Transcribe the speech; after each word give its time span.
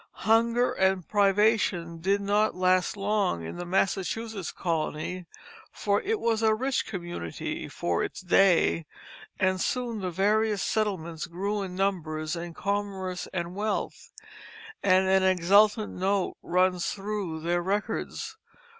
Hunger 0.25 0.71
and 0.71 1.07
privation 1.07 1.99
did 1.99 2.21
not 2.21 2.55
last 2.55 2.97
long 2.97 3.45
in 3.45 3.57
the 3.57 3.67
Massachusetts 3.67 4.51
colony, 4.51 5.27
for 5.71 6.01
it 6.01 6.19
was 6.19 6.41
a 6.41 6.55
rich 6.55 6.87
community 6.87 7.67
for 7.67 8.03
its 8.03 8.19
day 8.21 8.87
and 9.39 9.61
soon 9.61 9.99
the 9.99 10.09
various 10.09 10.63
settlements 10.63 11.27
grew 11.27 11.61
in 11.61 11.75
numbers 11.75 12.35
and 12.35 12.55
commerce 12.55 13.27
and 13.31 13.53
wealth, 13.53 14.09
and 14.81 15.07
an 15.07 15.21
exultant 15.21 15.93
note 15.93 16.35
runs 16.41 16.89
through 16.89 17.39
their 17.41 17.61
records. 17.61 18.37